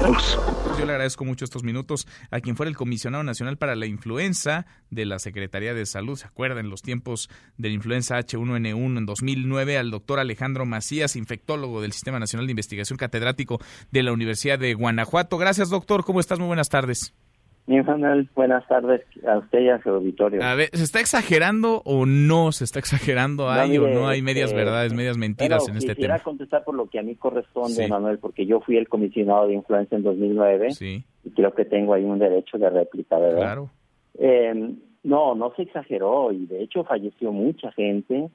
Yo 0.00 0.86
le 0.86 0.92
agradezco 0.92 1.24
mucho 1.24 1.44
estos 1.44 1.64
minutos 1.64 2.06
a 2.30 2.40
quien 2.40 2.56
fuera 2.56 2.70
el 2.70 2.76
comisionado 2.76 3.24
nacional 3.24 3.58
para 3.58 3.74
la 3.74 3.86
influenza 3.86 4.66
de 4.90 5.04
la 5.04 5.18
Secretaría 5.18 5.74
de 5.74 5.86
Salud. 5.86 6.16
¿Se 6.16 6.26
acuerdan 6.26 6.70
los 6.70 6.82
tiempos 6.82 7.28
de 7.56 7.68
la 7.68 7.74
influenza 7.74 8.18
H1N1 8.18 8.98
en 8.98 9.06
2009? 9.06 9.76
Al 9.76 9.90
doctor 9.90 10.20
Alejandro 10.20 10.66
Macías, 10.66 11.16
infectólogo 11.16 11.82
del 11.82 11.92
Sistema 11.92 12.20
Nacional 12.20 12.46
de 12.46 12.52
Investigación, 12.52 12.96
catedrático 12.96 13.60
de 13.90 14.02
la 14.04 14.12
Universidad 14.12 14.58
de 14.58 14.74
Guanajuato. 14.74 15.36
Gracias, 15.36 15.68
doctor. 15.68 16.04
¿Cómo 16.04 16.20
estás? 16.20 16.38
Muy 16.38 16.46
buenas 16.46 16.68
tardes. 16.68 17.12
Mi 17.68 17.82
Manuel, 17.82 18.26
buenas 18.34 18.66
tardes 18.66 19.02
a 19.26 19.36
usted 19.36 19.60
y 19.60 19.68
a 19.68 19.82
su 19.82 19.90
auditorio. 19.90 20.42
A 20.42 20.54
ver, 20.54 20.70
¿se 20.72 20.82
está 20.82 21.00
exagerando 21.00 21.82
o 21.84 22.06
no 22.06 22.50
se 22.50 22.64
está 22.64 22.78
exagerando? 22.78 23.50
¿Hay 23.50 23.76
o 23.76 23.86
no 23.88 24.08
hay 24.08 24.22
medias 24.22 24.48
este, 24.48 24.56
verdades, 24.56 24.94
medias 24.94 25.18
mentiras 25.18 25.68
en 25.68 25.76
este 25.76 25.88
tema? 25.88 25.96
Quisiera 25.96 26.18
contestar 26.20 26.64
por 26.64 26.74
lo 26.74 26.88
que 26.88 26.98
a 26.98 27.02
mí 27.02 27.14
corresponde, 27.16 27.86
Manuel, 27.86 28.20
porque 28.20 28.46
yo 28.46 28.60
fui 28.62 28.78
el 28.78 28.88
comisionado 28.88 29.48
de 29.48 29.52
influencia 29.52 29.96
en 29.96 30.02
2009 30.02 30.68
y 30.80 31.30
creo 31.32 31.52
que 31.52 31.66
tengo 31.66 31.92
ahí 31.92 32.04
un 32.04 32.18
derecho 32.18 32.56
de 32.56 32.70
réplica, 32.70 33.18
¿verdad? 33.18 33.38
Claro. 33.38 33.70
Eh, 34.18 34.74
no, 35.02 35.34
no 35.34 35.52
se 35.54 35.62
exageró 35.62 36.32
y 36.32 36.46
de 36.46 36.62
hecho 36.62 36.84
falleció 36.84 37.32
mucha 37.32 37.70
gente. 37.72 38.30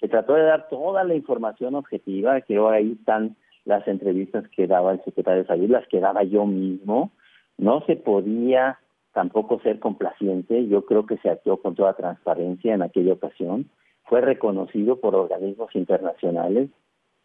Se 0.00 0.08
trató 0.08 0.32
de 0.32 0.44
dar 0.44 0.70
toda 0.70 1.04
la 1.04 1.14
información 1.14 1.74
objetiva, 1.74 2.40
creo 2.40 2.70
ahí 2.70 2.96
están 2.98 3.36
las 3.66 3.86
entrevistas 3.86 4.44
que 4.56 4.66
daba 4.66 4.92
el 4.92 5.04
secretario 5.04 5.42
de 5.42 5.46
Salud, 5.46 5.68
las 5.68 5.86
que 5.88 6.00
daba 6.00 6.22
yo 6.22 6.46
mismo 6.46 7.12
no 7.58 7.84
se 7.86 7.96
podía 7.96 8.78
tampoco 9.12 9.60
ser 9.60 9.80
complaciente, 9.80 10.66
yo 10.68 10.84
creo 10.84 11.04
que 11.06 11.18
se 11.18 11.28
actuó 11.28 11.60
con 11.60 11.74
toda 11.74 11.94
transparencia 11.94 12.74
en 12.74 12.82
aquella 12.82 13.14
ocasión, 13.14 13.68
fue 14.04 14.20
reconocido 14.20 15.00
por 15.00 15.14
organismos 15.14 15.74
internacionales 15.74 16.70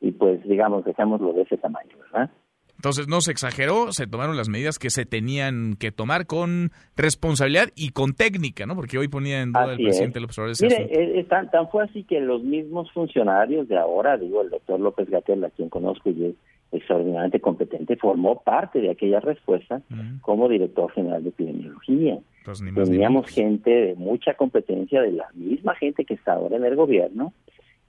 y 0.02 0.12
pues 0.12 0.44
digamos, 0.44 0.84
dejámoslo 0.84 1.34
de 1.34 1.44
ese 1.44 1.58
tamaño, 1.58 1.98
¿verdad? 2.00 2.30
Entonces 2.76 3.08
no 3.08 3.22
se 3.22 3.32
exageró, 3.32 3.94
se 3.94 4.08
tomaron 4.08 4.36
las 4.36 4.50
medidas 4.50 4.78
que 4.78 4.90
se 4.90 5.06
tenían 5.06 5.76
que 5.80 5.92
tomar 5.92 6.26
con 6.26 6.72
responsabilidad 6.98 7.70
y 7.76 7.92
con 7.92 8.14
técnica, 8.14 8.66
¿no? 8.66 8.76
Porque 8.76 8.98
hoy 8.98 9.08
ponía 9.08 9.42
en 9.42 9.54
duda 9.54 9.72
el 9.72 9.78
presidente 9.78 10.20
López 10.20 10.38
Obrador 10.40 10.58
Mire, 10.62 10.84
eh, 10.92 11.20
eh, 11.20 11.24
tan, 11.26 11.50
fue 11.70 11.86
así 11.86 12.04
que 12.04 12.20
los 12.20 12.44
mismos 12.44 12.92
funcionarios 12.92 13.70
de 13.70 13.78
ahora, 13.78 14.18
digo, 14.18 14.42
el 14.42 14.50
doctor 14.50 14.80
López 14.80 15.10
Gatel, 15.10 15.46
a 15.46 15.50
quien 15.52 15.70
conozco 15.70 16.10
y 16.10 16.26
es 16.26 16.36
extraordinariamente 16.74 17.40
competente, 17.40 17.96
formó 17.96 18.42
parte 18.42 18.82
de 18.82 18.90
aquella 18.90 19.20
respuesta 19.20 19.82
como 20.22 20.50
director 20.50 20.92
general 20.92 21.24
de 21.24 21.30
epidemiología. 21.30 22.20
Pues 22.44 22.64
Teníamos 22.74 23.28
gente 23.28 23.70
de 23.70 23.96
mucha 23.96 24.34
competencia, 24.34 25.02
de 25.02 25.12
la 25.12 25.28
misma 25.34 25.76
gente 25.76 26.04
que 26.04 26.16
está 26.16 26.34
ahora 26.34 26.58
en 26.58 26.66
el 26.66 26.76
gobierno, 26.76 27.34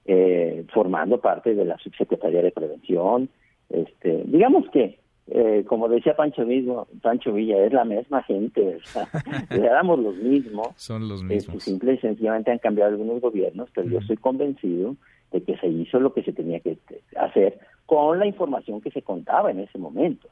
eh, 0.05 0.65
formando 0.73 1.19
parte 1.19 1.55
de 1.55 1.65
la 1.65 1.77
subsecretaría 1.79 2.41
de 2.41 2.51
prevención. 2.51 3.29
Este, 3.69 4.23
digamos 4.25 4.69
que, 4.69 4.99
eh, 5.27 5.65
como 5.67 5.89
decía 5.89 6.15
Pancho 6.15 6.45
mismo, 6.45 6.87
Pancho 7.01 7.33
Villa, 7.33 7.65
es 7.65 7.73
la 7.73 7.83
misma 7.83 8.23
gente, 8.23 8.77
le 9.49 9.67
damos 9.67 9.99
los 9.99 10.15
mismos. 10.15 10.69
Son 10.77 11.09
los 11.09 11.21
este, 11.21 11.33
mismos. 11.33 11.63
simple 11.63 11.93
y 11.93 11.97
sencillamente 11.97 12.51
han 12.51 12.59
cambiado 12.59 12.91
algunos 12.91 13.19
gobiernos, 13.19 13.69
pero 13.73 13.89
yo 13.89 13.99
estoy 13.99 14.17
convencido 14.17 14.95
de 15.31 15.41
que 15.41 15.57
se 15.57 15.67
hizo 15.67 15.99
lo 15.99 16.13
que 16.13 16.23
se 16.23 16.31
tenía 16.31 16.59
que 16.59 16.77
hacer 17.17 17.59
con 17.85 18.17
la 18.17 18.25
información 18.25 18.81
que 18.81 18.89
se 18.89 19.01
contaba 19.01 19.51
en 19.51 19.59
ese 19.59 19.77
momento. 19.77 20.27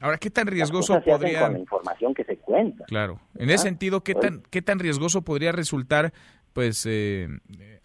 Ahora, 0.00 0.18
¿qué 0.18 0.30
tan 0.30 0.46
riesgoso 0.46 1.00
podría... 1.00 1.42
Con 1.42 1.52
la 1.52 1.58
información 1.60 2.14
que 2.14 2.24
se 2.24 2.36
cuenta. 2.36 2.84
Claro. 2.86 3.20
En 3.36 3.50
ese 3.50 3.64
sentido, 3.64 4.02
¿qué 4.02 4.14
tan, 4.14 4.42
¿qué 4.50 4.60
tan 4.60 4.80
riesgoso 4.80 5.22
podría 5.22 5.52
resultar, 5.52 6.12
pues, 6.52 6.84
eh, 6.88 7.28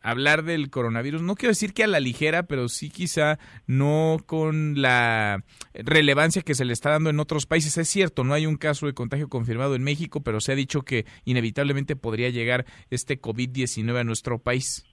hablar 0.02 0.44
del 0.44 0.72
coronavirus? 0.72 1.22
No 1.22 1.36
quiero 1.36 1.52
decir 1.52 1.74
que 1.74 1.84
a 1.84 1.88
la 1.88 2.00
ligera, 2.00 2.44
pero 2.44 2.68
sí 2.68 2.90
quizá 2.90 3.38
no 3.68 4.18
con 4.26 4.82
la 4.82 5.44
relevancia 5.76 6.42
que 6.42 6.56
se 6.56 6.66
le 6.66 6.74
está 6.74 6.90
dando 6.90 7.12
en 7.12 7.20
otros 7.20 7.46
países. 7.46 7.78
Es 7.78 7.90
cierto, 7.90 8.24
no 8.24 8.34
hay 8.34 8.48
un 8.48 8.58
caso 8.58 8.88
de 8.88 8.94
contagio 8.94 9.30
confirmado 9.30 9.76
en 9.76 9.84
México, 9.84 10.22
pero 10.22 10.42
se 10.42 10.52
ha 10.52 10.56
dicho 10.56 10.82
que 10.82 11.06
inevitablemente 11.26 11.96
podría 11.96 12.30
llegar 12.30 12.66
este 12.90 13.22
COVID-19 13.22 14.00
a 14.00 14.04
nuestro 14.04 14.40
país. 14.40 14.84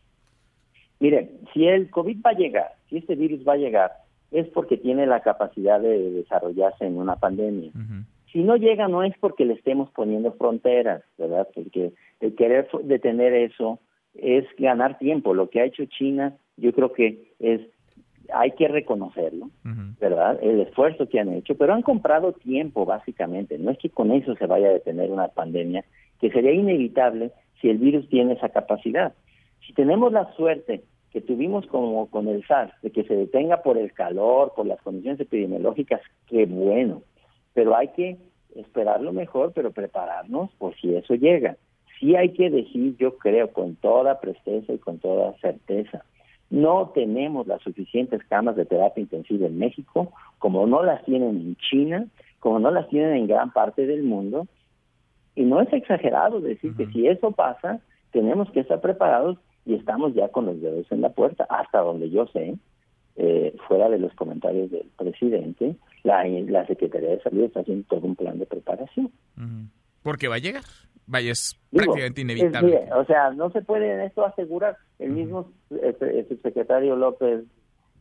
Mire, 1.00 1.31
si 1.55 1.67
el 1.67 1.88
COVID 1.91 2.19
va 2.27 2.31
a 2.31 2.34
llegar, 2.34 2.75
si 2.91 2.99
este 2.99 3.15
virus 3.15 3.41
va 3.47 3.55
a 3.55 3.56
llegar, 3.56 3.93
es 4.31 4.47
porque 4.49 4.77
tiene 4.77 5.06
la 5.06 5.21
capacidad 5.21 5.81
de 5.81 6.11
desarrollarse 6.11 6.87
en 6.87 6.99
una 6.99 7.16
pandemia. 7.16 7.71
Si 8.33 8.43
no 8.43 8.56
llega 8.56 8.89
no 8.89 9.03
es 9.03 9.16
porque 9.19 9.44
le 9.44 9.55
estemos 9.55 9.91
poniendo 9.91 10.33
fronteras, 10.33 11.03
¿verdad? 11.16 11.49
Porque 11.55 11.93
el 12.21 12.34
querer 12.34 12.69
detener 12.84 13.33
eso 13.33 13.78
es 14.15 14.44
ganar 14.59 14.99
tiempo. 14.99 15.33
Lo 15.33 15.49
que 15.49 15.61
ha 15.61 15.65
hecho 15.65 15.84
China, 15.87 16.37
yo 16.56 16.72
creo 16.72 16.93
que 16.93 17.33
es 17.38 17.62
hay 18.33 18.50
que 18.53 18.69
reconocerlo, 18.69 19.49
¿verdad? 19.99 20.38
El 20.43 20.61
esfuerzo 20.61 21.09
que 21.09 21.19
han 21.19 21.33
hecho, 21.33 21.56
pero 21.56 21.72
han 21.72 21.83
comprado 21.83 22.33
tiempo 22.33 22.84
básicamente. 22.84 23.59
No 23.59 23.71
es 23.71 23.78
que 23.78 23.88
con 23.88 24.12
eso 24.12 24.34
se 24.37 24.47
vaya 24.47 24.69
a 24.69 24.72
detener 24.72 25.11
una 25.11 25.28
pandemia, 25.28 25.84
que 26.21 26.31
sería 26.31 26.53
inevitable 26.53 27.31
si 27.61 27.71
el 27.71 27.78
virus 27.78 28.09
tiene 28.09 28.34
esa 28.34 28.50
capacidad. 28.50 29.15
Si 29.67 29.72
tenemos 29.72 30.12
la 30.12 30.31
suerte 30.34 30.83
que 31.19 31.27
tuvimos 31.27 31.67
como 31.67 32.09
con 32.11 32.29
el 32.29 32.47
SARS, 32.47 32.73
de 32.81 32.93
que 32.93 33.03
se 33.03 33.17
detenga 33.17 33.62
por 33.62 33.77
el 33.77 33.93
calor, 33.93 34.53
por 34.55 34.67
las 34.67 34.81
condiciones 34.83 35.19
epidemiológicas, 35.19 36.01
qué 36.29 36.47
bueno, 36.47 37.03
pero 37.55 37.77
hay 37.77 37.89
que 37.89 38.19
esperar 38.55 39.01
lo 39.01 39.12
mejor, 39.12 39.53
pero 39.53 39.73
prepararnos 39.73 40.53
por 40.59 40.77
si 40.77 40.95
eso 40.95 41.17
llega. 41.17 41.56
Sí 41.99 42.15
hay 42.15 42.29
que 42.34 42.51
decir, 42.51 42.97
yo 42.99 43.19
creo, 43.19 43.53
con 43.53 43.75
toda 43.75 44.21
presteza 44.21 44.73
y 44.73 44.79
con 44.79 45.01
toda 45.01 45.37
certeza, 45.39 46.05
no 46.51 46.91
tenemos 46.95 47.49
las 47.49 47.62
suficientes 47.62 48.23
camas 48.29 48.55
de 48.55 48.65
terapia 48.65 49.03
intensiva 49.03 49.49
en 49.49 49.59
México, 49.59 50.12
como 50.39 50.69
no 50.69 50.85
las 50.85 51.05
tienen 51.05 51.31
en 51.31 51.56
China, 51.56 52.06
como 52.39 52.61
no 52.61 52.71
las 52.71 52.89
tienen 52.91 53.15
en 53.15 53.27
gran 53.27 53.53
parte 53.53 53.87
del 53.87 54.05
mundo, 54.05 54.47
y 55.35 55.43
no 55.43 55.61
es 55.61 55.73
exagerado 55.73 56.41
decir 56.41 56.77
que 56.77 56.87
si 56.87 57.09
eso 57.09 57.33
pasa, 57.33 57.81
tenemos 58.12 58.49
que 58.53 58.61
estar 58.61 58.81
preparados 58.81 59.37
y 59.69 59.75
estamos 59.75 60.15
ya 60.15 60.29
con 60.29 60.47
los 60.47 60.61
dedos 60.62 60.91
en 60.91 61.03
la 61.03 61.11
puerta, 61.11 61.47
hasta 61.51 61.81
donde 61.81 62.09
yo 62.09 62.27
sé, 62.29 62.56
eh, 63.17 63.55
fuera 63.69 63.91
de 63.91 63.99
los 63.99 64.15
comentarios 64.15 64.71
del 64.71 64.87
presidente, 64.97 65.77
la, 66.05 66.25
la 66.25 66.67
Secretaría 66.67 67.11
de 67.11 67.21
Salud 67.21 67.45
está 67.45 67.61
haciendo 67.61 67.87
todo 67.87 68.06
un 68.06 68.17
plan 68.17 68.39
de 68.39 68.47
preparación. 68.47 69.12
Porque 70.03 70.27
va 70.27 70.37
a 70.37 70.39
llegar, 70.39 70.62
vaya, 71.06 71.33
es 71.33 71.55
prácticamente 71.71 72.23
inevitable. 72.23 72.89
o 72.95 73.05
sea, 73.05 73.31
no 73.33 73.51
se 73.51 73.61
puede 73.61 73.93
en 73.93 74.01
esto 74.01 74.25
asegurar. 74.25 74.79
El 74.99 75.11
mismo 75.11 75.53
este, 75.83 76.21
este 76.21 76.39
secretario 76.39 76.97
López 76.97 77.45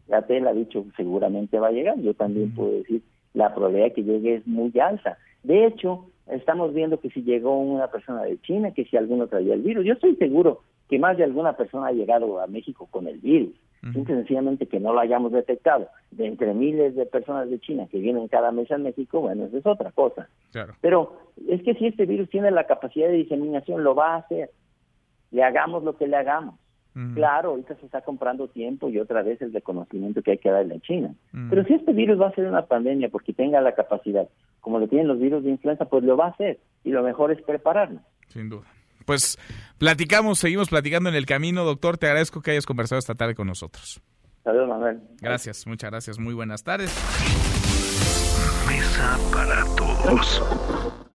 Gatel 0.07 0.47
ha 0.47 0.53
dicho 0.53 0.85
seguramente 0.95 1.59
va 1.59 1.67
a 1.67 1.71
llegar. 1.71 1.99
Yo 1.99 2.13
también 2.13 2.55
puedo 2.55 2.71
decir 2.71 3.01
la 3.33 3.53
probabilidad 3.53 3.87
de 3.87 3.93
que 3.93 4.03
llegue 4.03 4.35
es 4.35 4.47
muy 4.47 4.71
alta. 4.79 5.17
De 5.43 5.65
hecho, 5.65 6.05
estamos 6.27 6.73
viendo 6.73 6.97
que 7.01 7.09
si 7.09 7.23
llegó 7.23 7.59
una 7.59 7.87
persona 7.87 8.23
de 8.23 8.39
China, 8.39 8.71
que 8.71 8.85
si 8.85 8.95
alguno 8.95 9.27
traía 9.27 9.53
el 9.53 9.63
virus, 9.63 9.85
yo 9.85 9.93
estoy 9.93 10.15
seguro 10.15 10.61
que 10.89 10.99
más 10.99 11.17
de 11.17 11.23
alguna 11.23 11.53
persona 11.53 11.87
ha 11.87 11.91
llegado 11.91 12.39
a 12.41 12.47
México 12.47 12.87
con 12.89 13.07
el 13.07 13.19
virus. 13.19 13.55
sencillamente 13.81 14.65
que 14.67 14.79
no 14.79 14.93
lo 14.93 14.99
hayamos 14.99 15.31
detectado. 15.31 15.87
De 16.11 16.25
entre 16.25 16.53
miles 16.53 16.95
de 16.95 17.05
personas 17.05 17.49
de 17.49 17.59
China 17.59 17.87
que 17.89 17.99
vienen 17.99 18.27
cada 18.27 18.51
mes 18.51 18.71
a 18.71 18.77
México, 18.77 19.21
bueno, 19.21 19.45
eso 19.45 19.57
es 19.57 19.65
otra 19.65 19.91
cosa. 19.91 20.29
Pero 20.81 21.17
es 21.47 21.61
que 21.63 21.73
si 21.75 21.87
este 21.87 22.05
virus 22.05 22.29
tiene 22.29 22.51
la 22.51 22.65
capacidad 22.65 23.07
de 23.07 23.13
diseminación, 23.13 23.83
lo 23.83 23.95
va 23.95 24.15
a 24.15 24.17
hacer. 24.17 24.51
Le 25.31 25.43
hagamos 25.43 25.83
lo 25.83 25.97
que 25.97 26.07
le 26.07 26.17
hagamos. 26.17 26.55
Claro, 27.13 27.51
ahorita 27.51 27.75
se 27.75 27.85
está 27.85 28.01
comprando 28.01 28.47
tiempo 28.47 28.89
y 28.89 28.97
otra 28.97 29.21
vez 29.21 29.39
el 29.43 29.53
reconocimiento 29.53 30.23
que 30.23 30.31
hay 30.31 30.37
que 30.39 30.49
darle 30.49 30.77
a 30.77 30.79
China. 30.79 31.13
Pero 31.47 31.63
si 31.65 31.75
este 31.75 31.93
virus 31.93 32.19
va 32.19 32.29
a 32.29 32.33
ser 32.33 32.47
una 32.47 32.65
pandemia 32.65 33.09
porque 33.09 33.33
tenga 33.33 33.61
la 33.61 33.75
capacidad, 33.75 34.27
como 34.61 34.79
lo 34.79 34.87
tienen 34.87 35.07
los 35.07 35.19
virus 35.19 35.43
de 35.43 35.51
influenza, 35.51 35.85
pues 35.85 36.03
lo 36.03 36.17
va 36.17 36.25
a 36.25 36.29
hacer. 36.29 36.57
Y 36.83 36.89
lo 36.89 37.03
mejor 37.03 37.31
es 37.31 37.39
prepararnos. 37.43 38.01
Sin 38.29 38.49
duda 38.49 38.65
pues 39.07 39.39
platicamos, 39.77 40.37
seguimos 40.37 40.67
platicando 40.67 41.09
en 41.09 41.15
el 41.15 41.25
camino. 41.25 41.63
Doctor, 41.63 41.97
te 41.97 42.07
agradezco 42.07 42.41
que 42.41 42.51
hayas 42.51 42.65
conversado 42.65 42.99
esta 42.99 43.15
tarde 43.15 43.33
con 43.33 43.47
nosotros. 43.47 44.01
Saludos, 44.43 44.67
Manuel. 44.67 44.99
Gracias, 45.21 45.65
muchas 45.65 45.89
gracias. 45.89 46.19
Muy 46.19 46.33
buenas 46.33 46.63
tardes. 46.63 46.93
Mesa 48.67 49.17
para 49.31 49.63
todos. 49.75 50.93